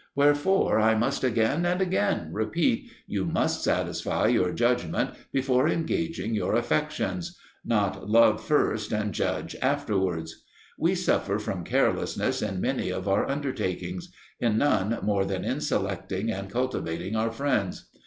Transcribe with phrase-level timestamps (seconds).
[0.15, 6.55] Wherefore, I must again and again repeat, you must satisfy your judgment before engaging your
[6.55, 10.43] affections: not love first and judge afterwards.
[10.79, 16.31] We suffer from carelessness in many of our undertakings: in none more than in selecting
[16.31, 17.85] and cultivating our friends.